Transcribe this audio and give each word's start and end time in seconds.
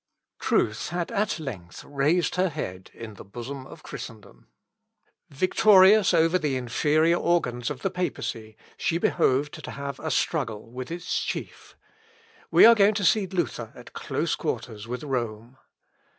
Truth 0.39 0.89
had 0.89 1.11
at 1.11 1.39
length 1.39 1.83
raised 1.83 2.33
her 2.33 2.49
head 2.49 2.89
in 2.95 3.13
the 3.13 3.23
bosom 3.23 3.67
of 3.67 3.83
Christendom. 3.83 4.47
Victorious 5.29 6.11
over 6.11 6.39
the 6.39 6.55
inferior 6.55 7.17
organs 7.17 7.69
of 7.69 7.83
the 7.83 7.91
papacy, 7.91 8.57
she 8.77 8.97
behoved 8.97 9.63
to 9.63 9.69
have 9.69 9.99
a 9.99 10.09
struggle 10.09 10.71
with 10.71 10.89
its 10.89 11.19
chief. 11.23 11.77
We 12.49 12.65
are 12.65 12.73
going 12.73 12.95
to 12.95 13.05
see 13.05 13.27
Luther 13.27 13.71
at 13.75 13.93
close 13.93 14.33
quarters 14.33 14.87
with 14.87 15.03
Rome. 15.03 15.59